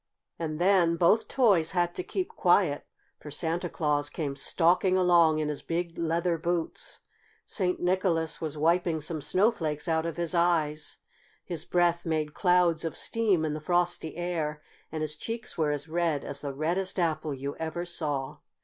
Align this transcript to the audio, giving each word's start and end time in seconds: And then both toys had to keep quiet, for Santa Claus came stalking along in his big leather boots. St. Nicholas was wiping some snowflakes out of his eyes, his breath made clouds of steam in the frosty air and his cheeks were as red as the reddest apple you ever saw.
And 0.39 0.57
then 0.57 0.95
both 0.95 1.27
toys 1.27 1.73
had 1.73 1.93
to 1.93 2.01
keep 2.01 2.29
quiet, 2.29 2.87
for 3.19 3.29
Santa 3.29 3.69
Claus 3.69 4.09
came 4.09 4.35
stalking 4.35 4.97
along 4.97 5.37
in 5.37 5.47
his 5.47 5.61
big 5.61 5.95
leather 5.95 6.39
boots. 6.39 6.97
St. 7.45 7.79
Nicholas 7.79 8.41
was 8.41 8.57
wiping 8.57 9.01
some 9.01 9.21
snowflakes 9.21 9.87
out 9.87 10.07
of 10.07 10.17
his 10.17 10.33
eyes, 10.33 10.97
his 11.45 11.65
breath 11.65 12.03
made 12.03 12.33
clouds 12.33 12.83
of 12.83 12.97
steam 12.97 13.45
in 13.45 13.53
the 13.53 13.61
frosty 13.61 14.17
air 14.17 14.63
and 14.91 15.01
his 15.03 15.15
cheeks 15.15 15.55
were 15.55 15.69
as 15.69 15.87
red 15.87 16.25
as 16.25 16.41
the 16.41 16.51
reddest 16.51 16.97
apple 16.97 17.31
you 17.35 17.55
ever 17.57 17.85
saw. 17.85 18.37